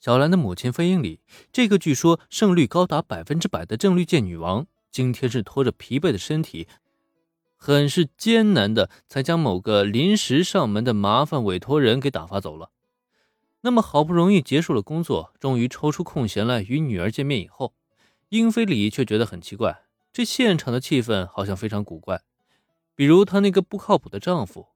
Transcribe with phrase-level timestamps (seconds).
[0.00, 1.20] 小兰的母亲飞鹰里，
[1.52, 6.68] 这个据说胜率高达百分之百的正绿界女王，今天是拖着疲惫的身体，
[7.56, 12.70] 很是艰难的才将某个临时上门的麻烦委托人给打发走了。
[13.62, 17.74] 那么好不容易结束了工作，终于抽出空闲来与女儿见面以后，
[18.28, 22.22] 英菲里却觉得很奇怪，这现场的气氛好像非常古怪。
[22.94, 24.68] 比如她那个不靠谱的丈夫，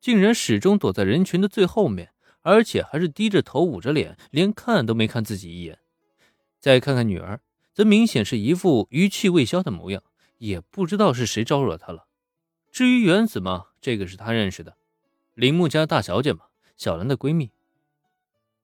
[0.00, 2.12] 竟然始终躲在人群的最后面。
[2.42, 5.78] 而且还是低着头、捂着脸，连看都没看自己一眼。
[6.60, 7.40] 再看看女儿，
[7.72, 10.02] 则明显是一副余气未消的模样，
[10.38, 12.06] 也不知道是谁招惹她了。
[12.70, 14.76] 至于原子嘛，这个是她认识的，
[15.34, 17.50] 铃木家大小姐嘛，小兰的闺蜜。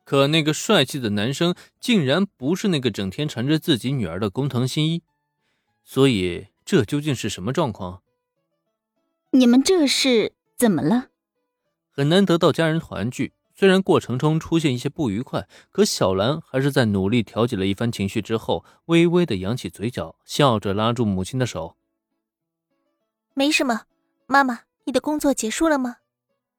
[0.05, 5.03] 可那个帅气的男生，竟然不是那个整天缠着自己女儿的工藤新一。
[5.85, 8.03] 所以，这究竟是什么状况？
[9.33, 11.09] 你们这是怎么了？
[11.91, 13.35] 很难得到家人团聚。
[13.59, 21.75] 虽然过程中出现一些不愉快，可小兰还是在努力调节了一番情绪之后，微微的扬起嘴角，笑着拉住母亲的手
[23.35, 23.87] ：“没什么，
[24.29, 25.97] 妈妈，你的工作结束了吗？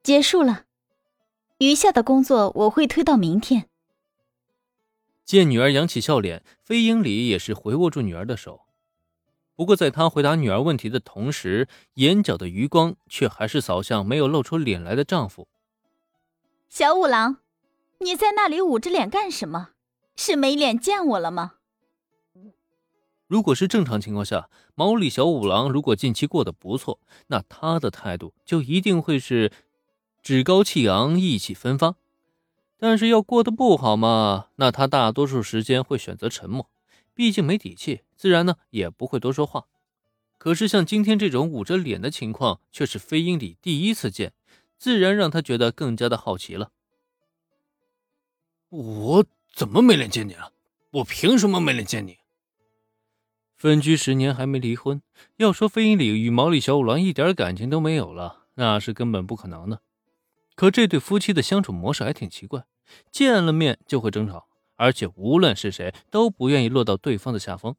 [0.04, 0.66] 结束了，
[1.60, 3.70] 余下的工作我会推到明天。”
[5.23, 8.64] 见女儿扬起笑脸，飞鹰里也是回握住女儿的手。
[9.56, 15.48] 不过，在他回答女儿问题的同时，眼角的余光却还是扫向没有露出脸来的丈夫。
[16.70, 17.38] 小五郎，
[17.98, 19.72] 你在那里捂着脸干什么？
[20.16, 21.53] 是没脸见我了吗？
[23.26, 29.52] 如果是正常情况下，毛利小五郎如果近期过得不错，那他的态度就一定会是
[30.22, 31.95] 趾高气昂、意气风发。
[32.78, 36.70] 但是要过得不好嘛，那他大多数时间会选择沉默，
[37.16, 39.66] 毕竟没底气，自然呢也不会多说话。
[40.38, 44.33] 可是像今天这种捂着脸的情况，却是飞鹰里第一次见。
[44.80, 46.72] 自然让他觉得更加的好奇了。
[48.70, 50.52] 我怎么没脸见你啊？
[50.92, 52.20] 我凭什么没脸见你？
[53.58, 55.02] 分居十年还没离婚，
[55.36, 59.82] 要说飞鹰里与毛利小五郎一点感情都没有了，那是根本不可能的。
[60.56, 62.64] 可这对夫妻的相处模式还挺奇怪，
[63.12, 64.48] 见了面就会争吵，
[64.78, 67.76] 而且无论是谁都不愿意落到对方的下风。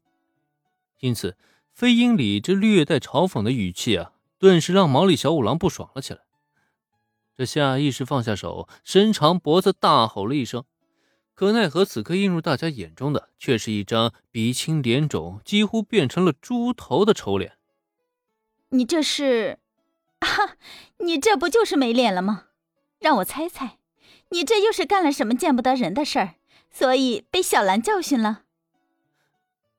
[0.99, 1.35] 因此，
[1.73, 6.21] 飞鹰里这略带嘲讽的语气啊，顿时让毛利小五郎不爽了起来。
[7.41, 10.63] 这下意识放下手，伸长脖子大吼了一声。
[11.33, 17.57] 可奈何，此刻映入大家眼中的却是一张鼻青脸肿、几乎变成了猪头的丑脸。
[18.69, 19.57] 你这是……
[20.19, 20.27] 啊，
[20.99, 22.49] 你这不就是没脸了吗？
[22.99, 23.79] 让我猜猜，
[24.29, 26.35] 你这又是干了什么见不得人的事儿，
[26.69, 28.43] 所以被小兰教训了？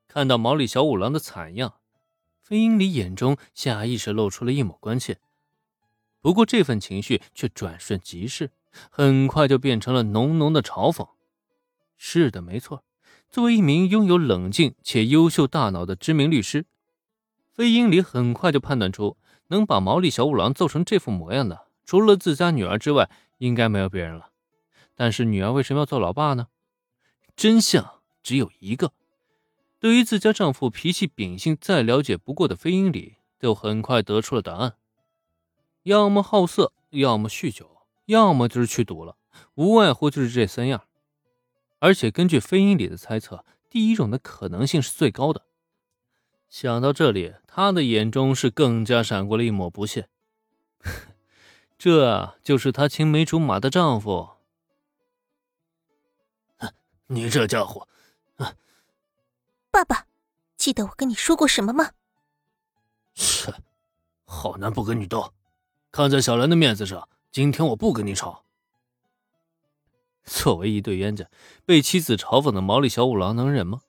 [0.09, 1.75] 看到毛利小五郎的惨样，
[2.41, 5.19] 飞鹰里眼中下意识露出了一抹关切。
[6.22, 8.53] 不过这份情绪却转瞬即逝，
[8.88, 11.06] 很快就变成了浓浓的嘲讽。
[11.99, 12.84] 是的，没错。
[13.28, 16.66] 作为一名拥有冷静且优秀大脑的知名律师，
[17.50, 19.16] 飞鹰里很快就判断出，
[19.49, 24.31] 能把毛利小五郎揍成这副模样的，除了自家女儿之外，应该没有别人了。
[24.94, 26.49] 但是女儿为什么要揍老爸呢？
[27.34, 28.93] 真相只有一个。
[29.81, 34.75] 对于自家丈夫脾气秉性再了解不过的飞鹰里，就很快得出了答案。
[35.84, 39.16] 要么好色，要么酗酒，要么就是去赌了，
[39.54, 40.84] 无外乎就是这三样。
[41.78, 45.47] 而且根据飞鹰里的猜测，第一种的可能性是最高的。
[46.48, 50.09] 想到这里，他的眼中是更加闪过了一抹不屑。
[51.78, 54.31] 这就是他青梅竹马的丈夫。
[57.06, 57.88] 你这家伙，
[59.70, 60.06] 爸爸，
[60.56, 61.91] 记得我跟你说过什么吗？
[63.14, 63.53] 切，
[64.25, 65.34] 好男不跟女斗。
[65.92, 68.47] 看在小兰的面子上，今天我不跟你吵。
[70.25, 71.28] 作为一对冤家，
[71.66, 73.82] 被妻子嘲讽的毛利小五郎能忍吗？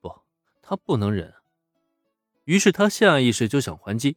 [0.00, 0.12] 不，
[0.60, 1.34] 他不能忍。
[2.46, 4.16] 于是他下意识就想还击，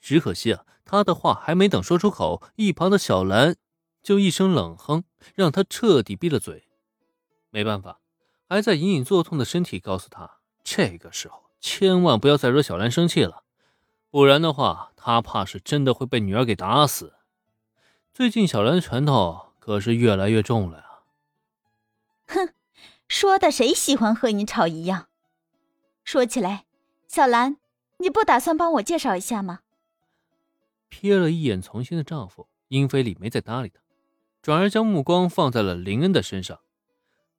[0.00, 3.56] 只可惜啊，他的话还没等说出口，一旁的小兰
[4.02, 6.66] 就一声冷哼，让他彻底闭了嘴。
[7.50, 8.00] 没办法，
[8.48, 13.42] 还在隐隐作痛的身体告诉他，这个时候千万不要再惹小兰生气了。
[14.16, 17.16] 不然的话，他怕是真的会被女儿给打死。
[18.14, 20.84] 最近小兰的拳头可是越来越重了呀！
[22.28, 22.54] 哼，
[23.08, 25.08] 说的谁喜欢和你吵一样？
[26.02, 26.64] 说起来，
[27.06, 27.58] 小兰，
[27.98, 29.60] 你不打算帮我介绍一下吗？
[30.90, 33.82] 瞥了一眼从新的丈夫，英菲里没再搭理他，
[34.40, 36.60] 转而将目光放在了林恩的身上。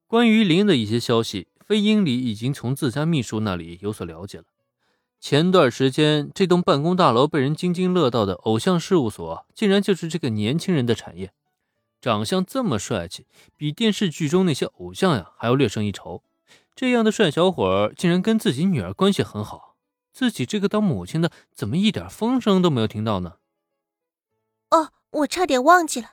[0.06, 4.44] 关于林恩的一些消息，飞英里已经从自家秘书那里有所了解了。
[5.20, 11.32] 前段时间，这栋办公大楼被人津津乐道的偶像事务所，竟然就是这个年轻人的产业。
[12.00, 13.26] 长相这么帅气，
[13.56, 16.22] 比电视剧中那些偶像呀还要略胜一筹。
[16.76, 19.74] 这样的帅小伙竟然跟自己女儿关系很好，
[20.12, 23.34] 自己这个当母亲的怎么一点风声都没有听到呢？
[24.70, 26.12] 哦，我差点忘记了，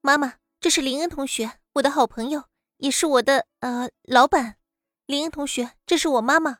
[0.00, 2.44] 妈妈，这是林恩同学，我的好朋友，
[2.76, 4.56] 也是我的呃老板。
[5.06, 6.58] 林恩同学，这是我妈妈。